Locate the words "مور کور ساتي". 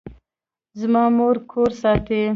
1.15-2.21